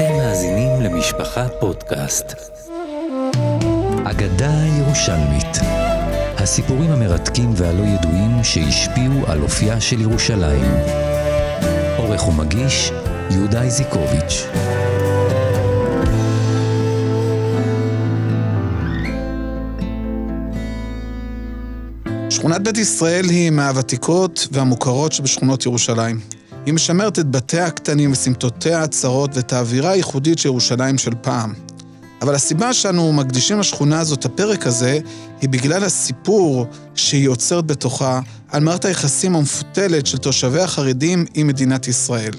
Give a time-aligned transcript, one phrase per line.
[0.00, 2.26] אתם מאזינים למשפחה פודקאסט.
[4.04, 5.58] אגדה ירושלמית.
[6.38, 10.64] הסיפורים המרתקים והלא ידועים שהשפיעו על אופייה של ירושלים.
[11.96, 12.92] עורך ומגיש,
[13.30, 14.46] יהודה איזיקוביץ'.
[22.30, 26.39] שכונת בית ישראל היא מהוותיקות והמוכרות שבשכונות ירושלים.
[26.66, 31.54] היא משמרת את בתיה הקטנים וסמטותיה הצרות ואת האווירה הייחודית של ירושלים של פעם.
[32.22, 34.98] אבל הסיבה שאנו מקדישים לשכונה הזאת הפרק הזה,
[35.40, 41.88] היא בגלל הסיפור שהיא יוצרת בתוכה על מערכת היחסים המפותלת של תושבי החרדים עם מדינת
[41.88, 42.32] ישראל.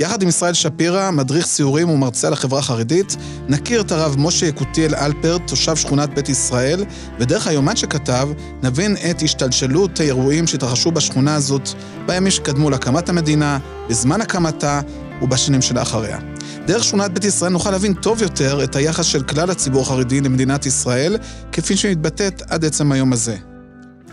[0.00, 3.16] יחד עם ישראל שפירא, מדריך סיורים ומרצה לחברה החרדית,
[3.48, 6.84] נכיר את הרב משה יקותיאל אלפרט, תושב שכונת בית ישראל,
[7.18, 8.28] ודרך היומן שכתב,
[8.62, 11.68] נבין את השתלשלות האירועים שהתרחשו בשכונה הזאת
[12.06, 14.80] בימים שקדמו להקמת המדינה, בזמן הקמתה
[15.22, 16.18] ובשנים שלאחריה.
[16.66, 20.66] דרך שכונת בית ישראל נוכל להבין טוב יותר את היחס של כלל הציבור החרדי למדינת
[20.66, 21.16] ישראל,
[21.52, 23.36] כפי שמתבטאת עד עצם היום הזה.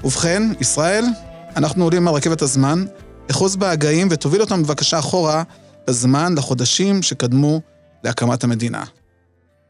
[0.03, 1.05] ובכן, ישראל,
[1.55, 2.85] אנחנו עולים על רכבת הזמן,
[3.31, 5.43] אחוז בהגאים ותוביל אותם בבקשה אחורה
[5.87, 7.61] בזמן לחודשים שקדמו
[8.03, 8.83] להקמת המדינה.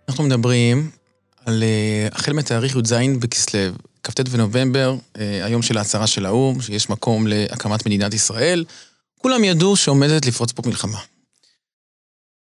[0.09, 0.91] אנחנו מדברים
[1.45, 3.59] על אה, החל מתאריך י"ז בכסלו,
[4.03, 8.65] כ"ט בנובמבר, אה, היום של ההצהרה של האו"ם, שיש מקום להקמת מדינת ישראל.
[9.21, 10.99] כולם ידעו שעומדת לפרוץ פה מלחמה.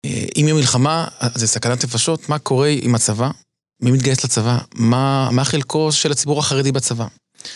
[0.05, 3.31] אה, אם יהיה מלחמה, זה סכנת נפשות, מה קורה עם הצבא?
[3.81, 4.57] מי מתגייס לצבא?
[4.75, 7.05] מה, מה חלקו של הציבור החרדי בצבא?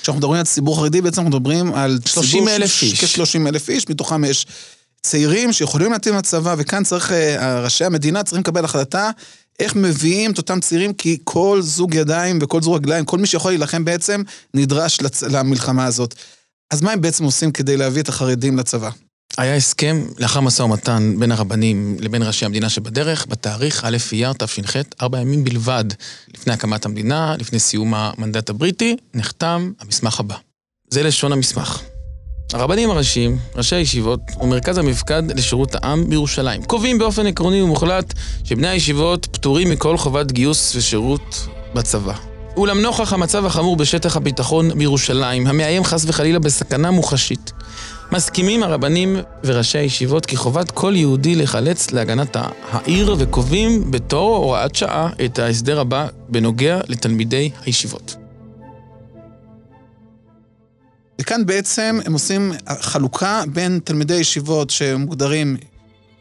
[0.01, 3.03] כשאנחנו מדברים על ציבור חרדי, בעצם אנחנו מדברים על 30 אלף איש.
[3.03, 4.45] כ-30 אלף איש, מתוכם יש
[5.01, 9.09] צעירים שיכולים להתאים לצבא, וכאן צריך, אה, ראשי המדינה צריכים לקבל החלטה
[9.59, 13.51] איך מביאים את אותם צעירים, כי כל זוג ידיים וכל זוג רגליים, כל מי שיכול
[13.51, 14.21] להילחם בעצם,
[14.53, 15.23] נדרש לצ...
[15.23, 16.15] למלחמה הזאת.
[16.71, 18.89] אז מה הם בעצם עושים כדי להביא את החרדים לצבא?
[19.37, 24.75] היה הסכם לאחר משא ומתן בין הרבנים לבין ראשי המדינה שבדרך, בתאריך א' אייר תש"ח,
[25.01, 25.85] ארבע ימים בלבד
[26.33, 30.35] לפני הקמת המדינה, לפני סיום המנדט הבריטי, נחתם המסמך הבא.
[30.89, 31.90] זה לשון המסמך.
[32.53, 38.13] הרבנים הראשיים, ראשי הישיבות ומרכז המפקד לשירות העם בירושלים קובעים באופן עקרוני ומוחלט
[38.43, 42.13] שבני הישיבות פטורים מכל חובת גיוס ושירות בצבא.
[42.57, 47.51] אולם נוכח המצב החמור בשטח הביטחון בירושלים, המאיים חס וחלילה בסכנה מוחשית,
[48.11, 52.37] מסכימים הרבנים וראשי הישיבות כי חובת כל יהודי לחלץ להגנת
[52.71, 58.20] העיר וקובעים בתור הוראת שעה את ההסדר הבא בנוגע לתלמידי הישיבות.
[61.21, 65.57] וכאן בעצם הם עושים חלוקה בין תלמידי ישיבות שמוגדרים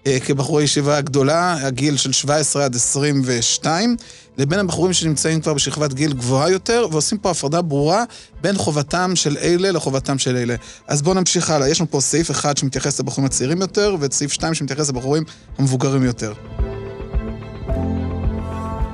[0.07, 3.97] אה, כבחורי ישיבה גדולה, הגיל של 17 עד 22,
[4.39, 8.05] לבין הבחורים שנמצאים כבר בשכבת גיל גבוהה יותר, ועושים פה הפרדה ברורה
[8.41, 10.55] בין חובתם של אלה לחובתם של אלה.
[10.89, 11.69] אז בואו נמשיך הלאה.
[11.69, 15.25] יש לנו פה סעיף אחד שמתייחס לבחורים הצעירים יותר, ואת סעיף 2 שמתייחס לבחורים
[15.59, 16.33] המבוגרים יותר.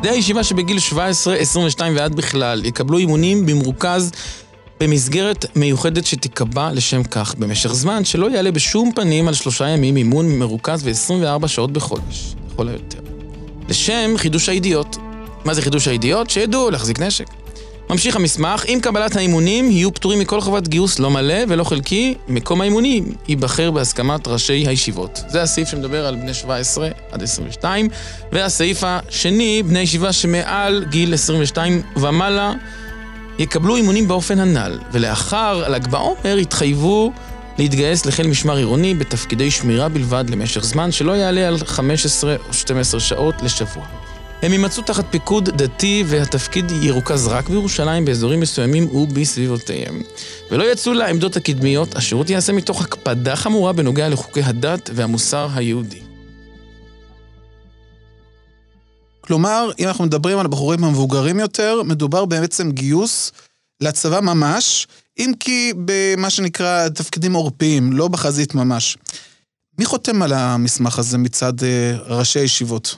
[0.01, 4.11] בני הישיבה שבגיל 17, 22 ועד בכלל יקבלו אימונים במרוכז
[4.81, 10.39] במסגרת מיוחדת שתיקבע לשם כך במשך זמן שלא יעלה בשום פנים על שלושה ימים אימון
[10.39, 12.99] מרוכז ו-24 שעות בחודש, לכל היותר.
[13.69, 14.97] לשם חידוש הידיעות.
[15.45, 16.31] מה זה חידוש הידיעות?
[16.31, 17.27] שידעו להחזיק נשק.
[17.91, 22.61] ממשיך המסמך, עם קבלת האימונים יהיו פטורים מכל חובת גיוס לא מלא ולא חלקי, מקום
[22.61, 25.21] האימונים ייבחר בהסכמת ראשי הישיבות.
[25.29, 27.89] זה הסעיף שמדבר על בני 17 עד 22,
[28.33, 32.53] והסעיף השני, בני ישיבה שמעל גיל 22 ומעלה,
[33.39, 37.13] יקבלו אימונים באופן הנ"ל, ולאחר ל"ג בעומר יתחייבו
[37.59, 43.01] להתגייס לחיל משמר עירוני בתפקידי שמירה בלבד למשך זמן שלא יעלה על 15 או 12
[43.01, 43.85] שעות לשבוע.
[44.43, 50.03] הם יימצאו תחת פיקוד דתי והתפקיד ירוכז רק בירושלים באזורים מסוימים ובסביבותיהם.
[50.51, 56.06] ולא יצאו לעמדות הקדמיות, השירות ייעשה מתוך הקפדה חמורה בנוגע לחוקי הדת והמוסר היהודי.
[59.27, 63.33] כלומר, אם אנחנו מדברים על הבחורים המבוגרים יותר, מדובר בעצם גיוס
[63.81, 64.87] לצבא ממש,
[65.19, 68.97] אם כי במה שנקרא תפקידים עורפיים, לא בחזית ממש.
[69.79, 71.65] מי חותם על המסמך הזה מצד uh,
[72.07, 72.97] ראשי הישיבות?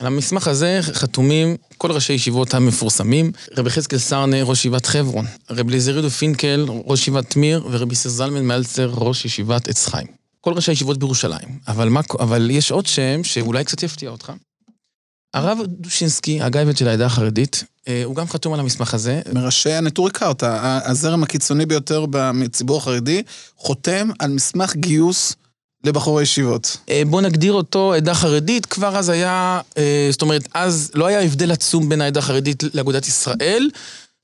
[0.00, 5.72] על המסמך הזה חתומים כל ראשי הישיבות המפורסמים, רבי חזקאל סרנה, ראש ישיבת חברון, רבי
[5.72, 10.06] אליזרידו פינקל, ראש ישיבת תמיר, ורבי סר זלמן מאלצר, ראש ישיבת עץ חיים.
[10.40, 11.58] כל ראשי הישיבות בירושלים.
[11.68, 14.32] אבל, מה, אבל יש עוד שם שאולי קצת יפתיע אותך.
[15.34, 19.20] הרב דושינסקי, הגייבט של העדה החרדית, אה, הוא גם חתום על המסמך הזה.
[19.32, 23.22] מראשי הנטורי קרתא, הזרם הקיצוני ביותר בציבור החרדי,
[23.56, 25.36] חותם על מסמך גיוס
[25.84, 26.76] לבחורי ישיבות.
[26.90, 31.20] אה, בוא נגדיר אותו עדה חרדית, כבר אז היה, אה, זאת אומרת, אז לא היה
[31.20, 33.70] הבדל עצום בין העדה החרדית לאגודת ישראל,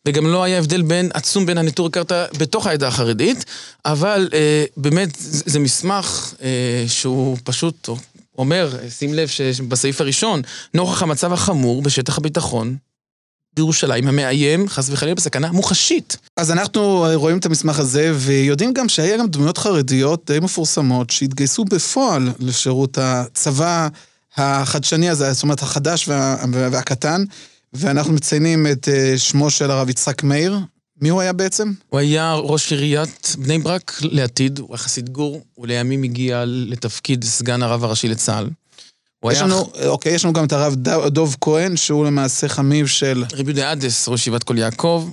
[0.08, 3.44] וגם לא היה הבדל בין, עצום בין הנטורי קרתא בתוך העדה החרדית,
[3.84, 4.28] אבל
[4.76, 6.34] באמת זה מסמך
[6.86, 7.88] שהוא פשוט,
[8.38, 10.42] אומר, שים לב שבסעיף הראשון,
[10.74, 12.76] נוכח המצב החמור בשטח הביטחון,
[13.56, 16.16] בירושלים המאיים, חס וחלילה, בסכנה מוחשית.
[16.36, 21.64] אז אנחנו רואים את המסמך הזה, ויודעים גם שהיה גם דמויות חרדיות די מפורסמות שהתגייסו
[21.64, 23.88] בפועל לשירות הצבא
[24.36, 27.24] החדשני הזה, זאת אומרת החדש וה, והקטן,
[27.72, 30.58] ואנחנו מציינים את אה, שמו של הרב יצחק מאיר.
[31.00, 31.72] מי הוא היה בעצם?
[31.88, 37.24] הוא היה ראש עיריית בני ברק לעתיד, הוא היה חסיד גור, הוא לימים הגיע לתפקיד
[37.24, 38.48] סגן הרב הראשי לצה"ל.
[39.32, 40.74] יש לנו, אוקיי, יש לנו גם את הרב
[41.06, 43.24] דוב כהן, שהוא למעשה חמיב של...
[43.32, 45.10] רבי יהודה אדס, ראש ישיבת כל יעקב.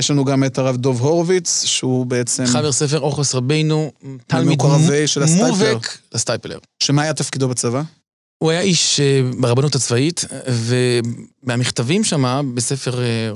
[0.00, 2.46] יש לנו גם את הרב דוב הורוביץ, שהוא בעצם...
[2.46, 3.92] חבר ספר אוכלוס רבינו,
[4.26, 6.58] תלמיד מובהק לסטייפלר.
[6.82, 7.82] שמה היה תפקידו בצבא?
[8.38, 13.30] הוא היה איש אה, ברבנות הצבאית, ומהמכתבים שם, בספר אה,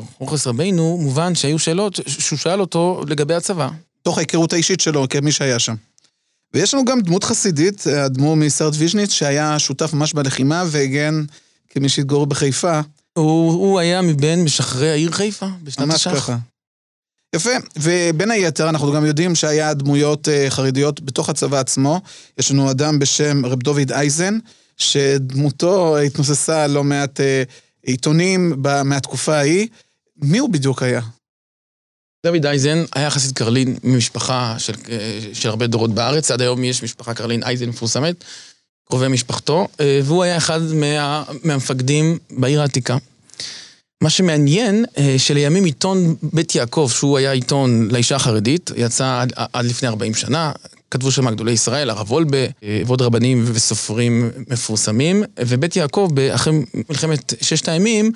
[0.47, 3.69] רבינו, מובן שהיו שאלות שהוא שאל אותו לגבי הצבא.
[4.03, 5.75] תוך ההיכרות האישית שלו כמי שהיה שם.
[6.55, 11.25] ויש לנו גם דמות חסידית, אדמו"ר מסרט ויז'ניץ, שהיה שותף ממש בלחימה והגן
[11.71, 12.81] כמי שהתגורר בחיפה.
[13.13, 16.11] הוא, הוא היה מבין משחררי העיר חיפה בשנת השח.
[16.11, 16.37] ממש ככה.
[17.37, 22.01] יפה, ובין היתר אנחנו גם יודעים שהיה דמויות uh, חרדיות בתוך הצבא עצמו.
[22.39, 24.39] יש לנו אדם בשם רב דוד אייזן,
[24.81, 27.23] שדמותו התנוססה לא מעט uh,
[27.83, 29.69] עיתונים מהתקופה ההיא.
[30.23, 31.01] מי הוא בדיוק היה?
[32.27, 34.73] דוד אייזן היה חסיד קרלין ממשפחה של,
[35.33, 38.25] של הרבה דורות בארץ, עד היום יש משפחה קרלין אייזן מפורסמת,
[38.89, 42.97] קרובי משפחתו, אה, והוא היה אחד מה, מהמפקדים בעיר העתיקה.
[44.03, 49.65] מה שמעניין, אה, שלימים עיתון בית יעקב, שהוא היה עיתון לאישה החרדית, יצא עד, עד
[49.65, 50.53] לפני 40 שנה,
[50.91, 56.53] כתבו שם גדולי ישראל, הרב וולבה, אה, ועוד רבנים וסופרים מפורסמים, ובית יעקב, אחרי
[56.89, 58.13] מלחמת ששת הימים,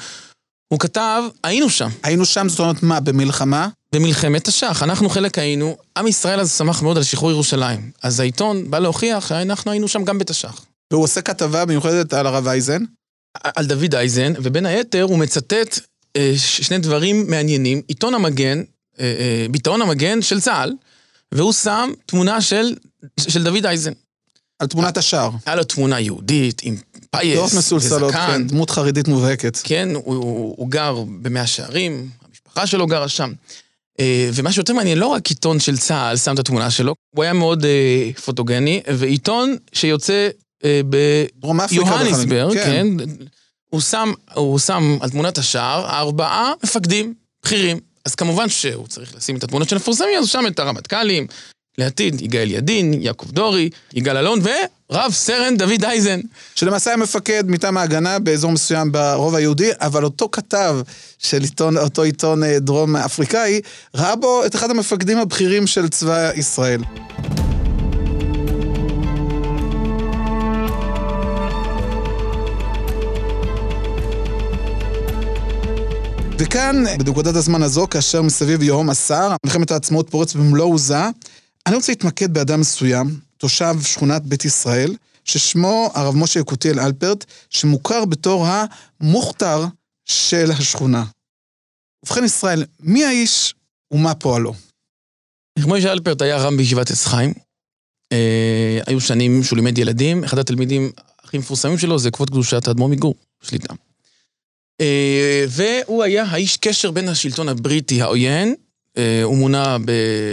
[0.73, 1.89] הוא כתב, היינו שם.
[2.03, 3.69] היינו שם, זאת אומרת מה, במלחמה?
[3.95, 4.83] במלחמת תש"ח.
[4.83, 7.91] אנחנו חלק היינו, עם ישראל אז שמח מאוד על שחרור ירושלים.
[8.03, 10.65] אז העיתון בא להוכיח שאנחנו היינו שם גם בתש"ח.
[10.93, 12.83] והוא עושה כתבה מיוחדת על הרב אייזן?
[13.43, 15.79] על דוד אייזן, ובין היתר הוא מצטט
[16.17, 17.83] אה, שני דברים מעניינים.
[17.89, 18.63] עיתון המגן,
[19.01, 20.73] אה, אה, ביטאון המגן של צה"ל,
[21.35, 22.75] והוא שם תמונה של,
[23.21, 23.93] של דוד אייזן.
[24.59, 25.31] על תמונת השער.
[25.47, 26.77] היה לו תמונה יהודית, עם
[27.11, 29.59] פייס, פאות מסולסלות, כן, דמות חרדית מובהקת.
[29.65, 33.33] כן, הוא, הוא, הוא גר במאה שערים, המשפחה שלו גרה שם.
[34.01, 37.33] אה, ומה שיותר מעניין, לא רק עיתון של צה"ל שם את התמונה שלו, הוא היה
[37.33, 40.29] מאוד אה, פוטוגני, ועיתון שיוצא
[40.65, 42.87] אה, ביוהניסברג, כן.
[42.99, 43.15] כן,
[43.71, 47.15] הוא שם, הוא שם על תמונת השער ארבעה מפקדים
[47.45, 47.81] בכירים.
[48.05, 51.27] אז כמובן שהוא צריך לשים את התמונות של המפורסמים, אז שם את הרמטכ"לים,
[51.79, 56.21] לעתיד יגאל ידין, יעקב דורי, יגאל אלון ורב סרן דוד אייזן.
[56.55, 60.77] שלמעשה היה מפקד מטעם ההגנה באזור מסוים ברוב היהודי, אבל אותו כתב
[61.19, 63.61] של עיתון, אותו עיתון אה, דרום אפריקאי,
[63.95, 66.81] ראה בו את אחד המפקדים הבכירים של צבא ישראל.
[76.39, 81.09] וכאן, בנקודת הזמן הזו, כאשר מסביב יהום הסער, מלחמת העצמאות פורץ במלוא עוזה,
[81.67, 88.05] אני רוצה להתמקד באדם מסוים, תושב שכונת בית ישראל, ששמו הרב משה יקותיאל אלפרט, שמוכר
[88.05, 89.65] בתור המוכתר
[90.05, 91.05] של השכונה.
[92.05, 93.55] ובכן ישראל, מי האיש
[93.91, 94.55] ומה פועלו?
[95.59, 97.33] משה אלפרט היה רם בישיבת עץ חיים.
[98.13, 100.91] אה, היו שנים שהוא לימד ילדים, אחד התלמידים
[101.25, 103.75] הכי מפורסמים שלו זה כבוד קדושת האדמו"ר מגור, שליטה.
[104.81, 108.55] אה, והוא היה האיש קשר בין השלטון הבריטי העוין
[108.97, 109.77] אה, הוא מונה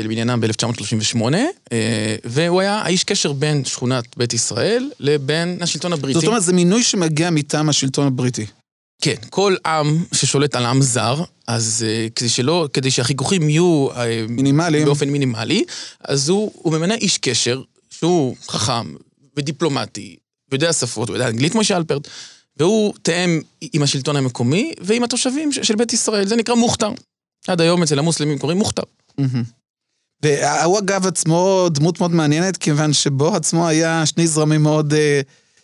[0.03, 1.21] לבניינם ב-1938,
[1.71, 6.19] אה, והוא היה האיש קשר בין שכונת בית ישראל לבין השלטון הבריטי.
[6.19, 8.45] זאת אומרת, זה מינוי שמגיע מטעם השלטון הבריטי.
[9.01, 13.87] כן, כל עם ששולט על עם זר, אז uh, כדי שלא, כדי שהחיכוכים יהיו...
[13.91, 13.97] Uh,
[14.29, 14.85] מינימליים.
[14.85, 15.63] באופן מינימלי,
[16.03, 18.93] אז הוא, הוא ממנה איש קשר, שהוא חכם
[19.37, 20.15] ודיפלומטי,
[20.51, 22.07] ויודע שפות, ויודע אנגלית כמו שאלפרט,
[22.57, 23.41] והוא תאם
[23.73, 26.91] עם השלטון המקומי ועם התושבים של בית ישראל, זה נקרא מוכתר.
[27.47, 28.83] עד היום אצל המוסלמים קוראים מוכתר.
[30.23, 34.95] והוא אגב עצמו דמות מאוד מעניינת, כיוון שבו עצמו היה שני זרמים מאוד uh,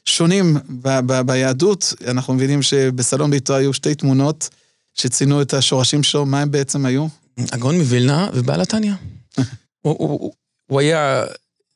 [0.06, 1.94] שונים ב- ב- ביהדות.
[2.08, 4.50] אנחנו מבינים שבסלון ביתו היו שתי תמונות
[4.94, 7.08] שציינו את השורשים שלו, מה הם בעצם היו?
[7.51, 8.94] הגאון מווילנה ובעל התניא.
[9.82, 10.34] הוא, הוא, הוא,
[10.67, 11.24] הוא היה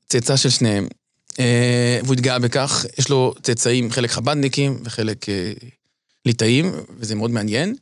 [0.07, 0.87] צאצא של שניהם,
[2.03, 2.85] והוא התגאה בכך.
[2.97, 5.65] יש לו צאצאים, חלק חב"דניקים וחלק uh,
[6.25, 7.75] ליטאים, וזה מאוד מעניין.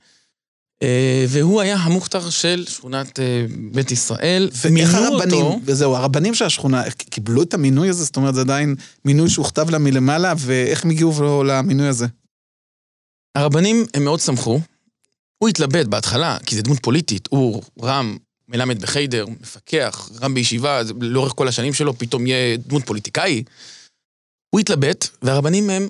[0.83, 4.49] אה, והוא היה המוכתר של שכונת אה, בית ישראל.
[4.61, 5.59] ואיך הרבנים, אותו...
[5.65, 8.03] וזהו, הרבנים של השכונה, קיבלו את המינוי הזה?
[8.03, 8.75] זאת אומרת, זה עדיין
[9.05, 12.07] מינוי שהוכתב לה מלמעלה, ואיך הם הגיעו למינוי הזה?
[13.35, 14.59] הרבנים, הם מאוד שמחו.
[15.37, 17.27] הוא התלבט בהתחלה, כי זה דמות פוליטית.
[17.31, 18.17] הוא רם,
[18.49, 23.43] מלמד בחיידר, מפקח, רם בישיבה, לאורך כל השנים שלו פתאום יהיה דמות פוליטיקאי.
[24.49, 25.87] הוא התלבט, והרבנים הם,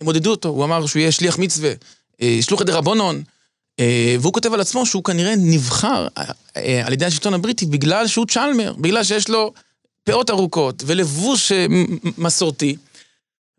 [0.00, 1.72] הם עודדו אותו, הוא אמר שהוא יהיה שליח מצווה,
[2.22, 3.22] אה, שלוח את דרבנון,
[3.80, 6.08] אה, והוא כותב על עצמו שהוא כנראה נבחר
[6.84, 9.52] על ידי השלטון הבריטי בגלל שהוא צ'למר, בגלל שיש לו
[10.04, 11.52] פאות ארוכות ולבוש
[12.18, 12.76] מסורתי.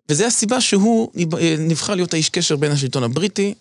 [0.10, 1.12] וזו הסיבה שהוא
[1.60, 3.54] נבחר להיות האיש קשר בין השלטון הבריטי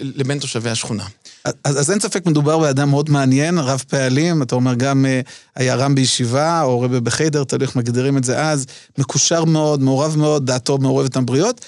[0.00, 1.06] לבין תושבי השכונה.
[1.44, 5.20] אז, אז אין ספק, מדובר באדם מאוד מעניין, רב פעלים, אתה אומר גם אה,
[5.56, 8.66] היה רם בישיבה, או רבי בחיידר, תלוי איך מגדירים את זה אז,
[8.98, 11.64] מקושר מאוד, מעורב מאוד, דעתו מעורבת הבריות,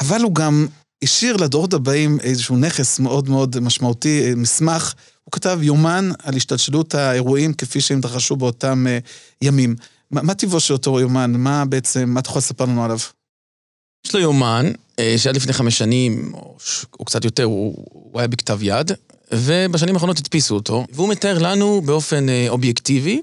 [0.00, 0.66] אבל הוא גם
[1.02, 4.94] השאיר לדורות הבאים איזשהו נכס מאוד מאוד משמעותי, אה, מסמך.
[5.24, 9.08] הוא כתב יומן על השתלשלות האירועים כפי שהם התרחשו באותם uh,
[9.42, 9.76] ימים.
[10.10, 11.32] מה, מה טיבו של אותו יומן?
[11.36, 12.98] מה בעצם, מה אתה יכול לספר לנו עליו?
[14.06, 16.56] יש לו יומן, אה, שעד לפני חמש שנים, או,
[17.00, 18.92] או קצת יותר, הוא, הוא היה בכתב יד,
[19.32, 23.20] ובשנים האחרונות הדפיסו אותו, והוא מתאר לנו באופן אה, אובייקטיבי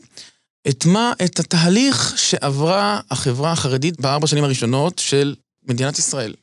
[0.70, 5.36] את מה, את התהליך שעברה החברה החרדית בארבע שנים הראשונות של
[5.68, 6.34] מדינת ישראל.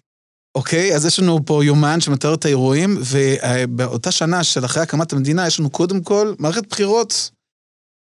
[0.55, 5.13] אוקיי, okay, אז יש לנו פה יומן שמתאר את האירועים, ובאותה שנה של אחרי הקמת
[5.13, 7.31] המדינה, יש לנו קודם כל מערכת בחירות.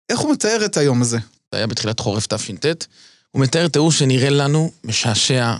[0.08, 1.18] איך הוא מתאר את היום הזה?
[1.52, 2.84] זה היה בתחילת חורף תש"ט.
[3.30, 5.54] הוא מתאר תיאור שנראה לנו משעשע,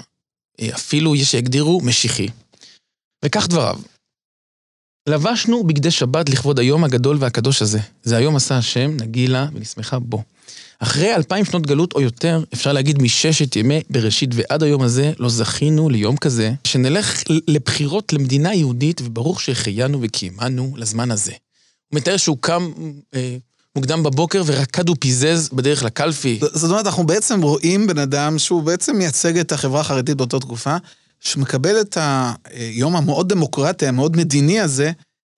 [0.75, 2.29] אפילו יש שיגדירו משיחי.
[3.25, 3.79] וכך דבריו:
[5.09, 7.79] לבשנו בגדי שבת לכבוד היום הגדול והקדוש הזה.
[8.03, 10.23] זה היום עשה השם, נגילה ונשמחה בו.
[10.79, 15.29] אחרי אלפיים שנות גלות או יותר, אפשר להגיד מששת ימי בראשית ועד היום הזה, לא
[15.29, 21.33] זכינו ליום כזה, שנלך לבחירות למדינה יהודית, וברוך שהחיינו וקיימנו לזמן הזה.
[21.89, 22.73] הוא מתאר שהוא קם
[23.15, 23.37] אה,
[23.77, 26.41] מוקדם בבוקר ורקד ופיזז בדרך לקלפי.
[26.53, 30.77] זאת אומרת, אנחנו בעצם רואים בן אדם שהוא בעצם מייצג את החברה החרדית באותה תקופה,
[31.21, 31.99] שמקבל את
[32.55, 34.93] היום המאוד דמוקרטי, המאוד מדיני הזה,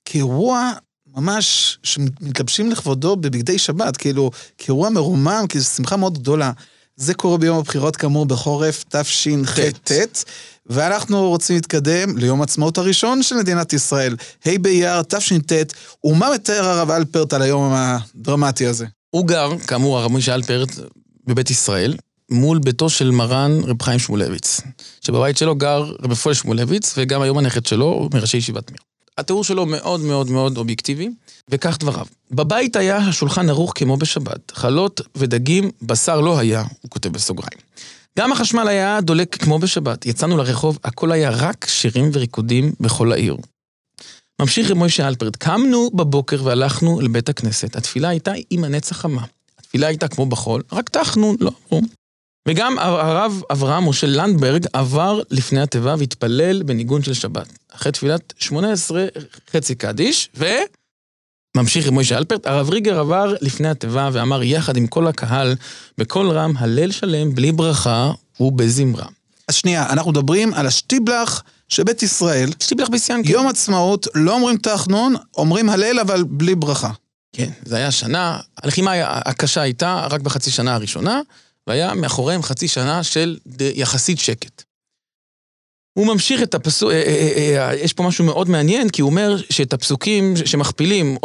[0.04, 0.72] כאירוע
[1.16, 6.52] ממש שמתלבשים לכבודו בבגדי שבת, כאילו, כאירוע מרומם, כי זו שמחה מאוד גדולה.
[6.96, 10.24] זה קורה ביום הבחירות כאמור בחורף תשח"ט,
[10.66, 15.72] ואנחנו רוצים להתקדם ליום העצמאות הראשון של מדינת ישראל, ה' באייר תש"ט,
[16.04, 18.86] ומה מתאר הרב אלפרט על היום הדרמטי הזה?
[19.10, 20.68] הוא גר, כאמור, הרב משה אלפרט,
[21.26, 21.96] בבית ישראל,
[22.30, 24.60] מול ביתו של מרן רב חיים שמואלביץ,
[25.00, 28.80] שבבית שלו גר רב פועל שמואלביץ, וגם היום הנכד שלו הוא מראשי ישיבת מיר.
[29.18, 31.10] התיאור שלו מאוד מאוד מאוד אובייקטיבי,
[31.48, 32.06] וכך דבריו.
[32.30, 37.58] בבית היה השולחן ערוך כמו בשבת, חלות ודגים, בשר לא היה, הוא כותב בסוגריים.
[38.18, 43.36] גם החשמל היה דולק כמו בשבת, יצאנו לרחוב, הכל היה רק שירים וריקודים בכל העיר.
[44.40, 47.76] ממשיך רב מוישה אלפרט, קמנו בבוקר והלכנו לבית הכנסת.
[47.76, 49.22] התפילה הייתה עם הנץ החמה.
[49.58, 51.50] התפילה הייתה כמו בחול, רק טחנו, לא.
[52.46, 57.46] וגם הרב אברהם משה לנדברג עבר לפני התיבה והתפלל בניגון של שבת.
[57.72, 59.06] אחרי תפילת שמונה עשרה
[59.52, 60.46] חצי קדיש, ו...
[61.56, 65.54] ממשיך עם מוישה אלפרט, הרב ריגר עבר לפני התיבה ואמר יחד עם כל הקהל,
[65.98, 69.06] בקול רם, הלל שלם, בלי ברכה ובזמרה.
[69.48, 72.50] אז שנייה, אנחנו מדברים על השטיבלח שבית ישראל.
[72.60, 73.32] שטיבלח בסיאנקי.
[73.32, 76.90] יום עצמאות, לא אומרים תחנון, אומרים הלל אבל בלי ברכה.
[77.32, 81.20] כן, זה היה שנה, הלחימה הקשה הייתה רק בחצי שנה הראשונה,
[81.66, 84.62] והיה מאחוריהם חצי שנה של יחסית שקט.
[85.98, 89.36] הוא ממשיך את הפסוק, אה, אה, אה, יש פה משהו מאוד מעניין, כי הוא אומר
[89.50, 91.16] שאת הפסוקים שמכפילים,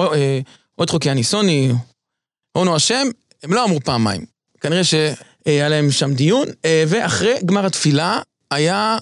[0.76, 1.72] עוד חוקי הניסוני,
[2.58, 3.08] הונו השם,
[3.44, 4.26] הם לא אמרו פעמיים.
[4.62, 6.48] כנראה שהיה להם שם דיון,
[6.88, 8.20] ואחרי גמר התפילה
[8.52, 8.98] היה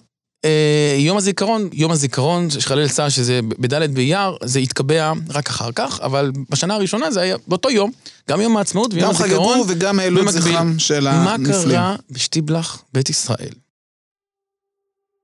[0.98, 6.00] יום הזיכרון, יום הזיכרון של חלל צה"ל, שזה בד' באייר, זה התקבע רק אחר כך,
[6.04, 7.92] אבל בשנה הראשונה זה היה באותו יום,
[8.30, 9.58] גם יום העצמאות ויום הזיכרון.
[9.58, 11.48] גם חגגו וגם העלו את זכרם של הנפלים.
[11.48, 13.54] מה קרה בשטיבלח, בית ישראל?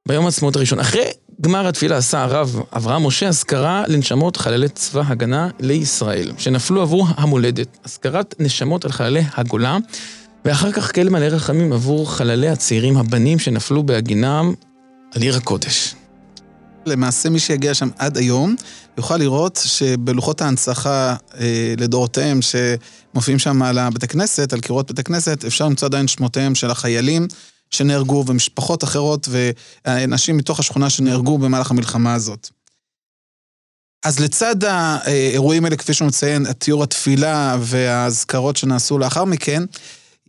[0.07, 0.79] ביום העצמאות הראשון.
[0.79, 1.05] אחרי
[1.41, 7.77] גמר התפילה עשה הרב אברהם משה אזכרה לנשמות חללי צבא הגנה לישראל, שנפלו עבור המולדת,
[7.83, 9.77] אזכרת נשמות על חללי הגולה,
[10.45, 14.53] ואחר כך כל מלא רחמים עבור חללי הצעירים הבנים שנפלו בהגינם
[15.15, 15.95] על עיר הקודש.
[16.85, 18.55] למעשה מי שיגיע שם עד היום
[18.97, 25.45] יוכל לראות שבלוחות ההנצחה אה, לדורותיהם שמופיעים שם על הבית הכנסת, על קירות בית הכנסת,
[25.45, 27.27] אפשר למצוא עדיין שמותיהם של החיילים
[27.71, 29.27] שנהרגו ומשפחות אחרות
[29.85, 32.49] ואנשים מתוך השכונה שנהרגו במהלך המלחמה הזאת.
[34.03, 39.63] אז לצד האירועים האלה, כפי שהוא מציין, תיאור התפילה והאזכרות שנעשו לאחר מכן,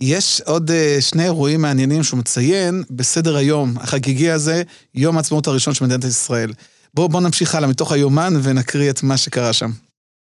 [0.00, 4.62] יש עוד אה, שני אירועים מעניינים שהוא מציין בסדר היום החגיגי הזה,
[4.94, 6.52] יום העצמאות הראשון של מדינת ישראל.
[6.94, 9.70] בואו בוא נמשיך הלאה מתוך היומן ונקריא את מה שקרה שם.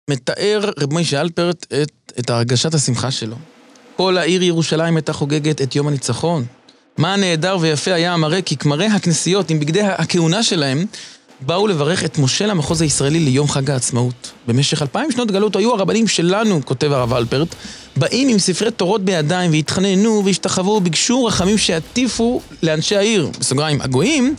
[0.09, 3.35] מתאר רב מוישה אלפרט את, את הרגשת השמחה שלו.
[3.95, 6.45] כל העיר ירושלים הייתה חוגגת את יום הניצחון.
[6.97, 10.85] מה נהדר ויפה היה המראה, כי כמרי הכנסיות עם בגדי הכהונה שלהם,
[11.41, 14.31] באו לברך את מושל המחוז הישראלי ליום חג העצמאות.
[14.47, 17.55] במשך אלפיים שנות גלות היו הרבנים שלנו, כותב הרב אלפרט,
[17.95, 24.35] באים עם ספרי תורות בידיים והתחננו והשתחוו וביקשו רחמים שיטיפו לאנשי העיר, בסוגריים, הגויים,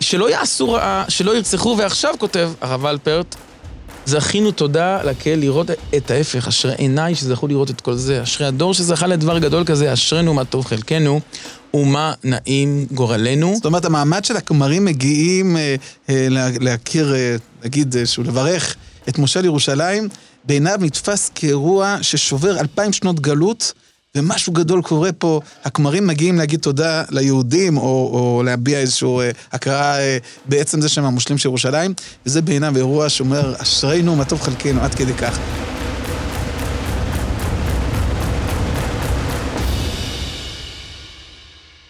[0.00, 3.34] שלא יעשו רעה, שלא ירצחו, ועכשיו כותב הרב אלפרט,
[4.06, 8.74] זכינו תודה לקהל לראות את ההפך, אשרי עיניי שזכו לראות את כל זה, אשרי הדור
[8.74, 11.20] שזכה לדבר גדול כזה, אשרינו מה טוב חלקנו.
[11.74, 13.52] ומה נעים גורלנו.
[13.56, 15.74] זאת אומרת, המעמד של הכמרים מגיעים אה,
[16.08, 16.26] אה,
[16.60, 18.76] להכיר, אה, נגיד, אה, שהוא לברך
[19.08, 20.08] את משה לירושלים,
[20.44, 23.72] בעיניו נתפס כאירוע ששובר אלפיים שנות גלות,
[24.16, 29.98] ומשהו גדול קורה פה, הכמרים מגיעים להגיד תודה ליהודים, או, או להביע איזושהי אה, הכרה
[29.98, 31.94] אה, בעצם זה שהם המושלים של ירושלים,
[32.26, 35.38] וזה בעיניו אירוע שאומר, אשרינו, מה טוב חלקנו, עד כדי כך.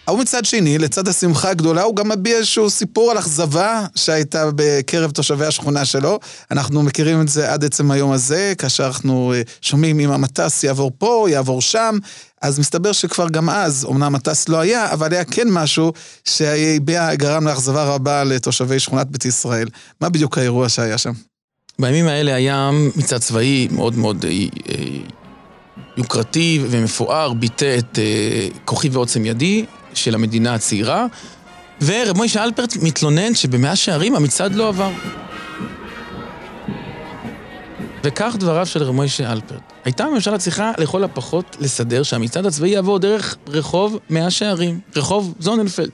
[0.07, 5.11] ההוא מצד שני, לצד השמחה הגדולה, הוא גם מביע איזשהו סיפור על אכזבה שהייתה בקרב
[5.11, 6.19] תושבי השכונה שלו.
[6.51, 10.91] אנחנו מכירים את זה עד עצם היום הזה, כאשר אנחנו אה, שומעים אם המטס יעבור
[10.97, 11.97] פה, יעבור שם,
[12.41, 15.93] אז מסתבר שכבר גם אז, אמנם מטס לא היה, אבל היה כן משהו
[16.25, 19.67] שהביע, גרם לאכזבה רבה לתושבי שכונת בית ישראל.
[20.01, 21.11] מה בדיוק האירוע שהיה שם?
[21.79, 24.31] בימים האלה היה מצעד צבאי מאוד מאוד אה,
[24.69, 24.75] אה,
[25.97, 27.99] יוקרתי ומפואר, ביטא את
[28.65, 29.65] כוחי ועוצם ידי,
[29.97, 31.05] של המדינה הצעירה,
[31.81, 34.91] ורב מוישה אלפרט מתלונן שבמאה שערים המצעד לא עבר.
[38.03, 39.73] וכך דבריו של רב מוישה אלפרט.
[39.85, 45.91] הייתה הממשלה צריכה לכל הפחות לסדר שהמצעד הצבאי יעבור דרך רחוב מאה שערים, רחוב זוננפלד.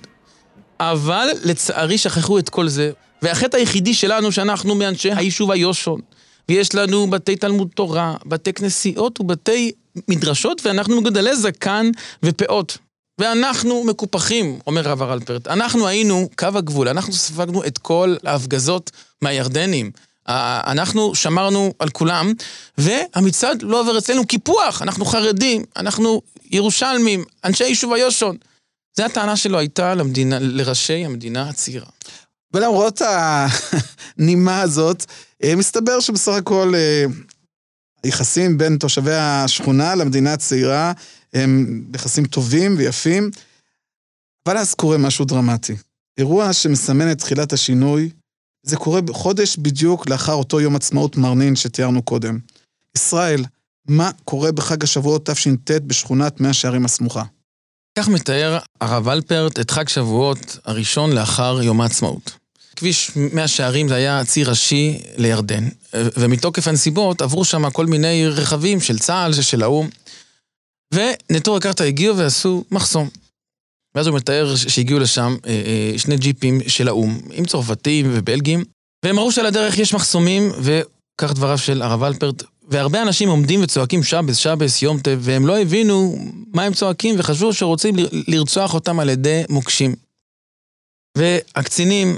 [0.80, 2.92] אבל לצערי שכחו את כל זה,
[3.22, 6.02] והחטא היחידי שלנו שאנחנו מאנשי היישוב היושון,
[6.50, 9.72] ויש לנו בתי תלמוד תורה, בתי כנסיות ובתי
[10.08, 11.90] מדרשות, ואנחנו מגדלי זקן
[12.24, 12.78] ופאות.
[13.22, 15.48] ואנחנו מקופחים, אומר רב הרלפרט.
[15.48, 19.92] אנחנו היינו קו הגבול, אנחנו ספגנו את כל ההפגזות מהירדנים.
[20.28, 22.34] אנחנו שמרנו על כולם,
[22.78, 28.38] והמצעד לא עובר אצלנו קיפוח, אנחנו חרדים, אנחנו ירושלמים, אנשי יישוב היושון.
[28.98, 31.88] זו הטענה שלו הייתה למדינה, לראשי המדינה הצעירה.
[32.54, 33.02] ולמרות
[34.18, 35.06] הנימה הזאת,
[35.44, 37.06] אה, מסתבר שבסך הכל אה,
[38.04, 40.94] היחסים בין תושבי השכונה למדינה הצעירה
[41.34, 43.32] הם יחסים טובים ויפים,
[44.46, 45.76] אבל אז קורה משהו דרמטי.
[46.18, 48.10] אירוע שמסמן את תחילת השינוי,
[48.64, 52.40] זה קורה חודש בדיוק לאחר אותו יום עצמאות מרנין שתיארנו קודם.
[52.98, 53.46] ישראל,
[53.88, 57.24] מה קורה בחג השבועות תש"ט בשכונת מאה שערים הסמוכה?
[57.98, 62.32] כך מתאר הרב אלפרט את חג שבועות הראשון לאחר יום העצמאות.
[62.76, 68.82] כביש מאה שערים זה היה ציר ראשי לירדן, ומתוקף הנסיבות עברו שם כל מיני רכבים
[68.82, 69.90] של צה"ל, של האו"ם,
[70.94, 73.10] ונטורי קרתא הגיעו ועשו מחסום.
[73.96, 78.64] ואז הוא מתאר שהגיעו לשם אה, אה, שני ג'יפים של האו"ם, עם צרפתים ובלגים,
[79.06, 84.04] והם ראו שעל הדרך יש מחסומים, וכך דבריו של הרב אלפרט, והרבה אנשים עומדים וצועקים
[84.04, 86.18] שבס, שבס, יום טב, והם לא הבינו
[86.54, 87.96] מה הם צועקים, וחשבו שרוצים
[88.28, 89.96] לרצוח אותם על ידי מוקשים.
[91.18, 92.18] והקצינים,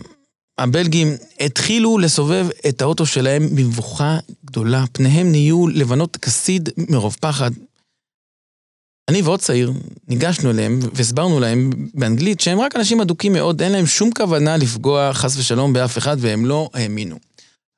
[0.58, 1.08] הבלגים,
[1.40, 7.52] התחילו לסובב את האוטו שלהם במבוכה גדולה, פניהם נהיו לבנות כסיד מרוב פחד.
[9.10, 9.74] אני ועוד צעיר
[10.08, 15.14] ניגשנו אליהם והסברנו להם באנגלית שהם רק אנשים אדוקים מאוד, אין להם שום כוונה לפגוע
[15.14, 17.16] חס ושלום באף אחד והם לא האמינו.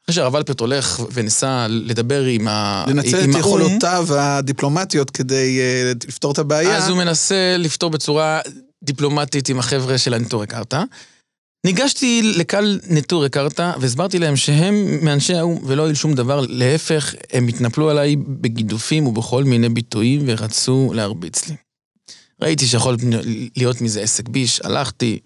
[0.06, 2.90] אחרי שהרב אלפרט הולך וניסה לדבר עם האו"ם...
[2.98, 6.78] לנצל את יכולותיו הדיפלומטיות כדי uh, לפתור את הבעיה.
[6.78, 8.40] אז הוא מנסה לפתור בצורה
[8.84, 10.84] דיפלומטית עם החבר'ה של הנטורי קרתא.
[11.66, 17.48] ניגשתי לקהל נטורי קרתא והסברתי להם שהם מאנשי האו"ם ולא היו שום דבר, להפך, הם
[17.48, 21.56] התנפלו עליי בגידופים ובכל מיני ביטויים ורצו להרביץ לי.
[22.42, 22.96] ראיתי שיכול
[23.56, 25.20] להיות מזה עסק ביש, הלכתי,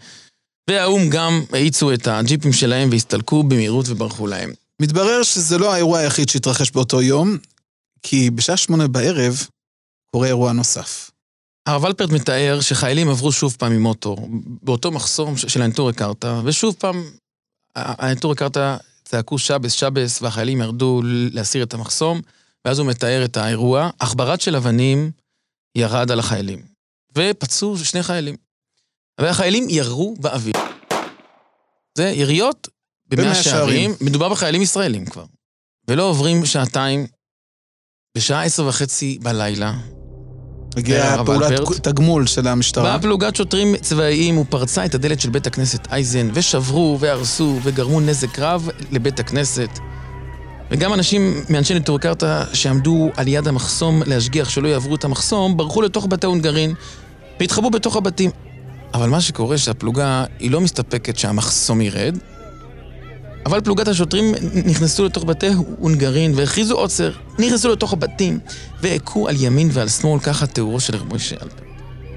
[0.70, 4.54] והאו"ם גם האיצו את הג'יפים שלהם והסתלקו במהירות וברחו להם.
[4.82, 7.38] מתברר שזה לא האירוע היחיד שהתרחש באותו יום,
[8.04, 9.48] כי בשעה שמונה בערב
[10.12, 11.12] קורה אירוע נוסף.
[11.70, 14.30] הרב אלפרט מתאר שחיילים עברו שוב פעם עם מוטור,
[14.64, 17.04] באותו מחסום של האנטורי קרתא, ושוב פעם
[17.76, 22.22] האנטורי קרתא צעקו שבס שבס, והחיילים ירדו להסיר את המחסום,
[22.66, 23.90] ואז הוא מתאר את האירוע.
[24.00, 25.12] עכברת של אבנים
[25.76, 26.66] ירד על החיילים,
[27.16, 28.36] ופצעו שני חיילים.
[29.22, 30.56] והחיילים ירו באוויר.
[31.98, 32.68] זה יריות
[33.08, 35.26] במאה שערים, מדובר בחיילים ישראלים כבר.
[35.88, 37.08] ולא עוברים שעתיים,
[38.18, 39.74] בשעה עשר וחצי בלילה,
[40.78, 42.84] הגיעה פעולת תגמול של המשטרה.
[42.84, 48.40] באה פלוגת שוטרים צבאיים ופרצה את הדלת של בית הכנסת אייזן, ושברו והרסו וגרמו נזק
[48.40, 49.70] רב לבית הכנסת.
[50.72, 55.82] וגם אנשים מאנשי נטורי קרתא שעמדו על יד המחסום להשגיח שלא יעברו את המחסום, ברחו
[55.82, 56.74] לתוך בתי הונגרין
[57.40, 58.32] והתחבאו בתוך הבתים.
[58.94, 62.18] אבל מה שקורה שהפלוגה היא לא מסתפקת שהמחסום ירד,
[63.46, 65.48] אבל פלוגת השוטרים נכנסו לתוך בתי
[65.80, 68.40] הונגרין והכריזו עוצר, נכנסו לתוך הבתים
[68.82, 71.70] והכו על ימין ועל שמאל, ככה תיאורו של רב משה אלפר.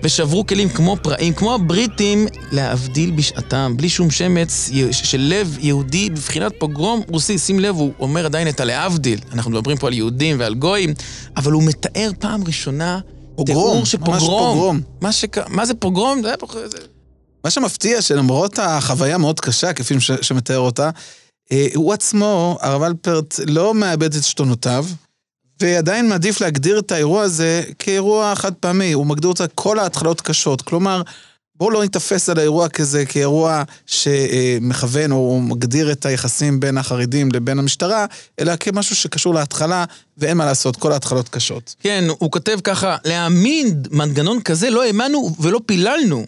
[0.03, 6.53] ושברו כלים כמו פראים, כמו הבריטים, להבדיל בשעתם, בלי שום שמץ של לב יהודי בבחינת
[6.59, 7.39] פוגרום רוסי.
[7.39, 9.21] שים לב, הוא אומר עדיין את הלהבדיל.
[9.33, 10.95] אנחנו מדברים פה על יהודים ועל גויים,
[11.37, 13.01] אבל הוא מתאר פעם ראשונה
[13.37, 14.55] פוגרום, תיאור של ממש פוגרום.
[14.55, 14.81] פוגרום.
[15.01, 15.49] מה, שק...
[15.49, 16.23] מה זה פוגרום?
[16.39, 16.63] פוגרום.
[16.67, 16.79] זה...
[17.45, 20.91] מה שמפתיע, שלמרות החוויה מאוד קשה, כפי ש- שמתאר אותה,
[21.53, 24.87] אה, הוא עצמו, הרב אלפרט, לא מאבד את שתונותיו,
[25.61, 28.93] ועדיין מעדיף להגדיר את האירוע הזה כאירוע חד פעמי.
[28.93, 30.63] הוא מגדיר אותה כל ההתחלות קשות.
[30.63, 31.03] כלומר,
[31.55, 37.59] בואו לא ניתפס על האירוע כזה כאירוע שמכוון או מגדיר את היחסים בין החרדים לבין
[37.59, 38.07] המשטרה,
[38.41, 39.85] אלא כמשהו שקשור להתחלה,
[40.19, 41.75] ואין מה לעשות, כל ההתחלות קשות.
[41.81, 46.27] כן, הוא כותב ככה, להעמיד מנגנון כזה לא האמנו ולא פיללנו.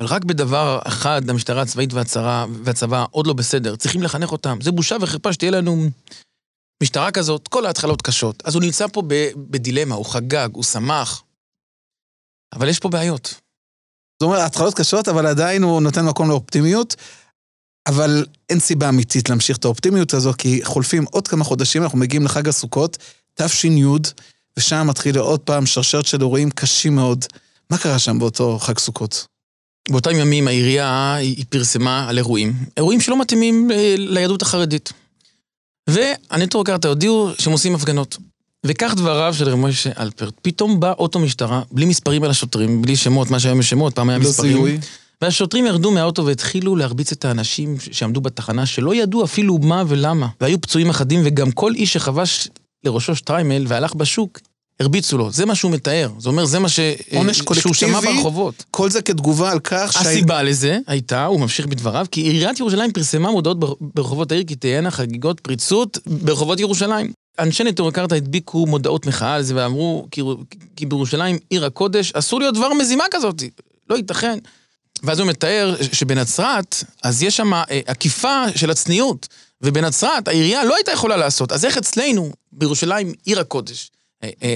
[0.00, 4.58] אבל רק בדבר אחד, המשטרה הצבאית והצרה, והצבא עוד לא בסדר, צריכים לחנך אותם.
[4.62, 5.88] זה בושה וחרפה שתהיה לנו
[6.82, 8.42] משטרה כזאת, כל ההתחלות קשות.
[8.44, 9.02] אז הוא נמצא פה
[9.36, 11.22] בדילמה, הוא חגג, הוא שמח.
[12.52, 13.26] אבל יש פה בעיות.
[14.20, 16.96] זאת אומרת, התחלות קשות, אבל עדיין הוא נותן מקום לאופטימיות.
[17.88, 22.24] אבל אין סיבה אמיתית להמשיך את האופטימיות הזו, כי חולפים עוד כמה חודשים, אנחנו מגיעים
[22.24, 22.98] לחג הסוכות,
[23.34, 23.82] תש"י,
[24.56, 27.24] ושם מתחיל עוד פעם שרשרת של אירועים קשים מאוד.
[27.70, 29.29] מה קרה שם באותו חג סוכות?
[29.90, 34.92] באותם ימים העירייה היא פרסמה על אירועים, אירועים שלא מתאימים אה, ליהדות החרדית.
[35.86, 38.16] והנטורי קרתא הודיעו שהם עושים הפגנות.
[38.66, 42.96] וכך דבריו של רב משה אלפרט, פתאום בא אוטו משטרה, בלי מספרים על השוטרים, בלי
[42.96, 44.52] שמות, מה שהיום יש שמות, פעם היה לא מספרים.
[44.52, 44.78] זיהוי.
[45.22, 50.28] והשוטרים ירדו מהאוטו והתחילו להרביץ את האנשים שעמדו בתחנה, שלא ידעו אפילו מה ולמה.
[50.40, 52.48] והיו פצועים אחדים, וגם כל איש שחבש
[52.84, 54.38] לראשו שטריימל והלך בשוק,
[54.80, 55.30] הרביצו לו.
[55.32, 56.10] זה מה שהוא מתאר.
[56.18, 56.80] זה אומר, זה מה ש...
[57.14, 58.14] עונש שהוא שמע קולקטיבי.
[58.16, 58.64] ברחובות.
[58.70, 62.92] כל זה כתגובה על כך שה- הסיבה לזה הייתה, הוא ממשיך בדבריו, כי עיריית ירושלים
[62.92, 67.12] פרסמה מודעות בר- ברחובות העיר כי תהיינה חגיגות פריצות ברחובות ירושלים.
[67.38, 70.22] אנשי נטורי קרתא הדביקו מודעות מחאה על זה ואמרו כי,
[70.76, 73.42] כי בירושלים עיר הקודש אסור להיות דבר מזימה כזאת,
[73.90, 74.38] לא ייתכן.
[75.02, 79.28] ואז הוא מתאר שבנצרת, אז יש שם אה, עקיפה של הצניעות,
[79.62, 83.99] ובנצרת העירייה לא הייתה יכולה לעשות, אז איך אצלנו, בירושלים, עיר הקודש, אה, אה,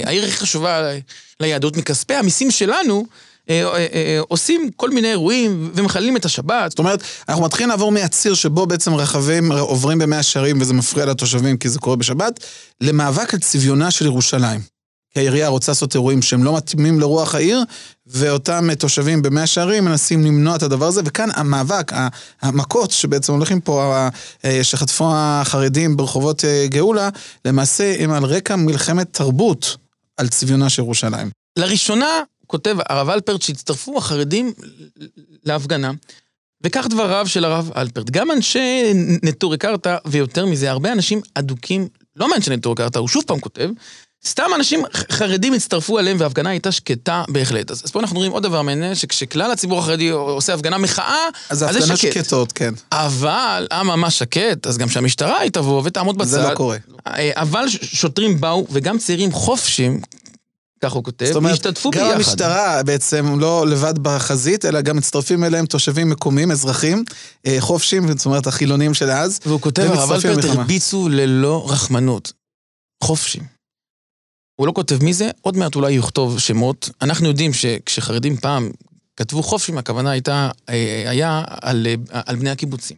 [0.05, 0.91] העיר הכי חשובה
[1.39, 3.05] ליהדות, מכספי המיסים שלנו,
[3.49, 6.69] אה, אה, אה, עושים כל מיני אירועים ומחללים את השבת.
[6.71, 11.57] זאת אומרת, אנחנו מתחילים לעבור מהציר שבו בעצם רכבים עוברים במאה שערים וזה מפריע לתושבים
[11.57, 12.39] כי זה קורה בשבת,
[12.81, 14.61] למאבק על צביונה של ירושלים.
[15.13, 17.63] כי העירייה רוצה לעשות אירועים שהם לא מתאימים לרוח העיר,
[18.07, 21.91] ואותם תושבים במאה שערים מנסים למנוע את הדבר הזה, וכאן המאבק,
[22.41, 24.07] המכות שבעצם הולכים פה,
[24.45, 27.09] אה, שחטפו החרדים ברחובות אה, גאולה,
[27.45, 29.77] למעשה הם על רקע מלחמת תרבות
[30.17, 31.29] על צביונה של ירושלים.
[31.59, 34.53] לראשונה, כותב הרב אלפרט, שהצטרפו החרדים
[35.43, 35.91] להפגנה,
[36.63, 38.09] וכך דבריו של הרב אלפרט.
[38.09, 43.23] גם אנשי נטורי קרתא, ויותר מזה, הרבה אנשים אדוקים, לא מאנשי נטורי קרתא, הוא שוב
[43.27, 43.69] פעם כותב,
[44.27, 47.71] סתם אנשים חרדים הצטרפו אליהם וההפגנה הייתה שקטה בהחלט.
[47.71, 51.15] אז, אז פה אנחנו רואים עוד דבר מעניין, שכשכלל הציבור החרדי עושה הפגנה מחאה,
[51.49, 52.13] אז זה אז זה הפגנה שקט.
[52.13, 52.73] שקטות, כן.
[52.91, 56.29] אבל, אה ממש שקט, אז גם שהמשטרה היא תבוא ותעמוד בצד.
[56.29, 56.77] זה לא קורה.
[57.07, 60.01] אה, אבל שוטרים באו, וגם צעירים חופשים,
[60.83, 62.15] כך הוא כותב, זאת אומרת, השתתפו גם ביחד.
[62.15, 67.03] המשטרה בעצם לא לבד בחזית, אלא גם מצטרפים אליהם תושבים מקומיים, אזרחים,
[67.45, 69.39] אה, חופשים, זאת אומרת החילונים של אז.
[69.45, 70.53] והוא כותב, הרב למלחמה.
[70.53, 72.33] הרביצו ללא רחמנות.
[73.03, 73.54] חופשים.
[74.55, 76.89] הוא לא כותב מי זה, עוד מעט אולי יכתוב שמות.
[77.01, 78.71] אנחנו יודעים שכשחרדים פעם
[79.17, 82.97] כתבו חופשים, הכוונה הייתה, אה, היה על, אה, על בני הקיבוצים.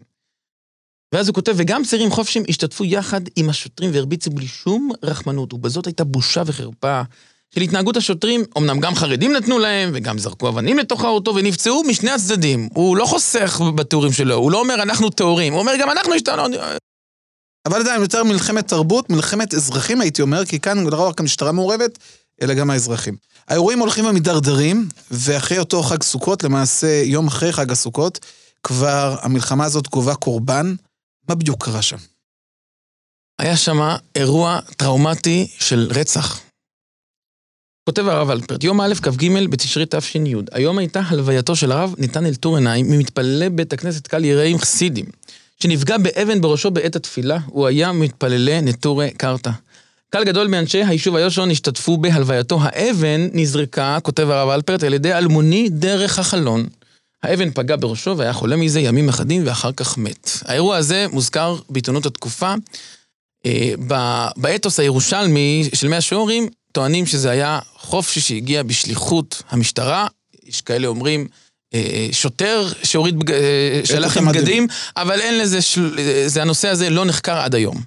[1.13, 5.85] ואז הוא כותב, וגם צעירים חופשים השתתפו יחד עם השוטרים והרביצו בלי שום רחמנות, ובזאת
[5.85, 7.01] הייתה בושה וחרפה
[7.55, 8.43] של התנהגות השוטרים.
[8.57, 12.69] אמנם גם חרדים נתנו להם, וגם זרקו אבנים לתוך האוטו, ונפצעו משני הצדדים.
[12.73, 16.43] הוא לא חוסך בתיאורים שלו, הוא לא אומר אנחנו טהורים, הוא אומר גם אנחנו השתנו...
[17.67, 21.97] אבל עדיין יותר מלחמת תרבות, מלחמת אזרחים הייתי אומר, כי כאן לא רק המשטרה מעורבת,
[22.41, 23.15] אלא גם האזרחים.
[23.47, 28.19] האירועים הולכים ומידרדרים, ואחרי אותו חג סוכות, למעשה יום אחרי חג הסוכות,
[28.63, 30.75] כבר המלחמה הזאת גובה קורבן.
[31.29, 31.97] מה בדיוק קרה שם?
[33.39, 33.77] היה שם
[34.15, 36.39] אירוע טראומטי של רצח.
[37.85, 42.57] כותב הרב אלפרט, יום א' כ"ג בתשרי תש"י, היום הייתה הלווייתו של הרב ניתן אלתור
[42.57, 45.05] עיניים ממתפללי בית הכנסת קל יראים חסידים,
[45.63, 49.51] שנפגע באבן בראשו בעת התפילה, הוא היה מתפללי נטורי קרתא.
[50.09, 52.59] קהל גדול מאנשי היישוב היושון השתתפו בהלווייתו.
[52.61, 56.65] האבן נזרקה, כותב הרב אלפרט, על ידי אלמוני דרך החלון.
[57.23, 60.29] האבן פגע בראשו והיה חולה מזה ימים אחדים ואחר כך מת.
[60.45, 62.53] האירוע הזה מוזכר בעיתונות התקופה.
[63.45, 63.73] אה,
[64.37, 70.07] באתוס הירושלמי של מאה שעורים טוענים שזה היה חופשי שהגיע בשליחות המשטרה,
[70.45, 71.27] יש כאלה אומרים
[72.11, 74.27] שוטר שהוריד, בג- אה, שלח עם.
[74.31, 75.95] בגדים, אבל אין לזה, של...
[75.99, 77.81] אה, זה הנושא הזה לא נחקר עד היום.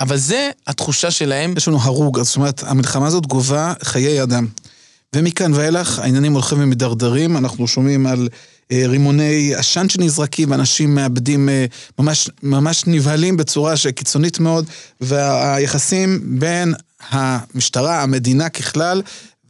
[0.00, 1.54] אבל זה התחושה שלהם.
[1.56, 4.46] יש לנו הרוג, זאת אומרת, המלחמה הזאת גובה חיי אדם.
[5.16, 8.28] ומכאן ואילך העניינים הולכים ומידרדרים, אנחנו שומעים על
[8.72, 11.64] אה, רימוני עשן שנזרקים, ואנשים מאבדים, אה,
[11.98, 14.66] ממש, ממש נבהלים בצורה שקיצונית מאוד,
[15.00, 16.74] והיחסים בין
[17.10, 19.02] המשטרה, המדינה ככלל,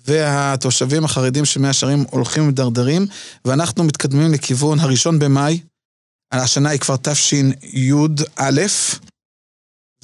[0.07, 3.07] והתושבים החרדים של מאה שערים הולכים ומידרדרים,
[3.45, 5.61] ואנחנו מתקדמים לכיוון הראשון במאי,
[6.33, 8.61] השנה היא כבר תשי"א,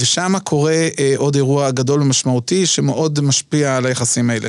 [0.01, 4.49] ושם קורה אה, עוד אירוע גדול ומשמעותי שמאוד משפיע על היחסים האלה.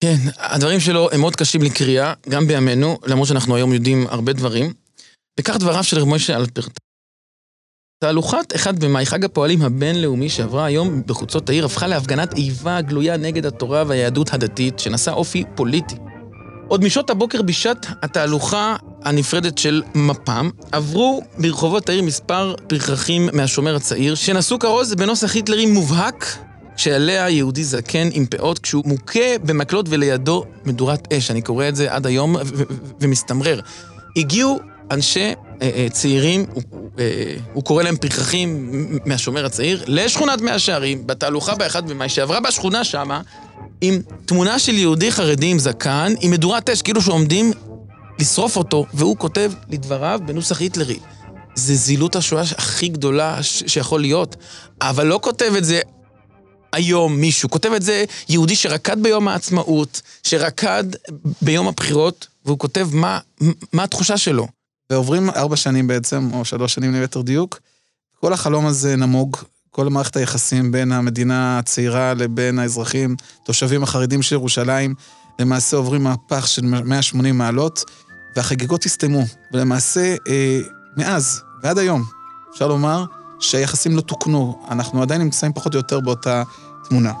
[0.00, 4.72] כן, הדברים שלו הם מאוד קשים לקריאה, גם בימינו, למרות שאנחנו היום יודעים הרבה דברים.
[5.40, 6.85] וכך דבריו של רב משה אלפרט.
[8.06, 13.46] תהלוכת 1 במאי, חג הפועלים הבינלאומי שעברה היום בחוצות העיר, הפכה להפגנת איבה גלויה נגד
[13.46, 15.94] התורה והיהדות הדתית, שנשא אופי פוליטי.
[16.68, 24.14] עוד משעות הבוקר בשעת התהלוכה הנפרדת של מפ"ם, עברו ברחובות העיר מספר פרחחים מהשומר הצעיר,
[24.14, 26.36] שנשאו כרוז בנוסח היטלרי מובהק,
[26.76, 31.30] שעליה יהודי זקן עם פאות כשהוא מוכה במקלות ולידו מדורת אש.
[31.30, 32.36] אני קורא את זה עד היום
[33.00, 33.60] ומסתמרר.
[34.16, 34.58] הגיעו
[34.90, 35.20] אנשי
[35.62, 36.62] אה, אה, צעירים, הוא,
[36.98, 38.70] אה, הוא קורא להם פרחחים
[39.06, 43.20] מהשומר הצעיר, לשכונת מאה שערים, בתהלוכה באחד במאי, שעברה בשכונה שמה,
[43.80, 47.52] עם תמונה של יהודי חרדי עם זקן, עם מדורת אש, כאילו שעומדים
[48.20, 50.98] לשרוף אותו, והוא כותב לדבריו בנוסח היטלרי.
[51.54, 54.36] זה זילות השואה הכי גדולה ש- שיכול להיות,
[54.80, 55.80] אבל לא כותב את זה
[56.72, 60.84] היום מישהו, כותב את זה יהודי שרקד ביום העצמאות, שרקד
[61.42, 63.18] ביום הבחירות, והוא כותב מה,
[63.72, 64.55] מה התחושה שלו.
[64.90, 67.60] ועוברים ארבע שנים בעצם, או שלוש שנים ליתר דיוק,
[68.20, 69.36] כל החלום הזה נמוג,
[69.70, 74.94] כל מערכת היחסים בין המדינה הצעירה לבין האזרחים, תושבים החרדים של ירושלים,
[75.38, 77.84] למעשה עוברים מהפך של 180 מעלות,
[78.36, 79.22] והחגיגות הסתיימו.
[79.52, 80.60] ולמעשה, אה,
[80.96, 82.02] מאז ועד היום,
[82.52, 83.04] אפשר לומר
[83.40, 86.42] שהיחסים לא תוקנו, אנחנו עדיין נמצאים פחות או יותר באותה
[86.88, 87.12] תמונה.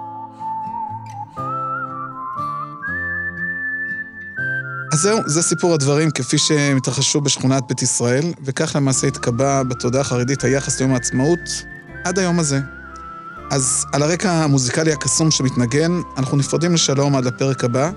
[4.96, 10.00] אז זהו, זה סיפור הדברים כפי שהם התרחשו בשכונת בית ישראל, וכך למעשה התקבע בתודעה
[10.00, 11.64] החרדית היחס ליום העצמאות
[12.04, 12.60] עד היום הזה.
[13.50, 17.90] אז על הרקע המוזיקלי הקסום שמתנגן, אנחנו נפרדים לשלום עד לפרק הבא,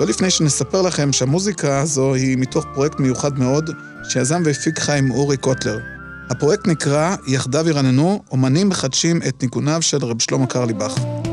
[0.00, 3.70] לא לפני שנספר לכם שהמוזיקה הזו היא מתוך פרויקט מיוחד מאוד,
[4.08, 5.78] שיזם והפיק חיים אורי קוטלר.
[6.30, 11.23] הפרויקט נקרא "יחדיו ירננו, אומנים מחדשים את ניגוניו של רב שלמה קרליבך".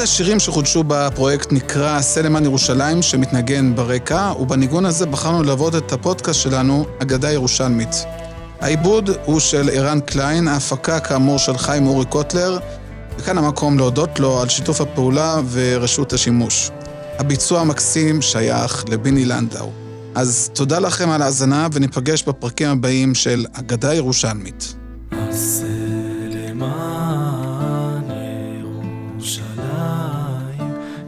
[0.00, 6.40] אחד השירים שחודשו בפרויקט נקרא סלמן ירושלים, שמתנגן ברקע, ובניגון הזה בחרנו ללוות את הפודקאסט
[6.40, 8.04] שלנו, אגדה ירושלמית.
[8.60, 12.58] העיבוד הוא של ערן קליין, ההפקה כאמור של חיים אורי קוטלר,
[13.18, 16.70] וכאן המקום להודות לו על שיתוף הפעולה ורשות השימוש.
[17.18, 19.70] הביצוע המקסים שייך לביני לנדאו.
[20.14, 24.74] אז תודה לכם על ההאזנה, וניפגש בפרקים הבאים של אגדה ירושלמית.
[25.10, 25.80] עשה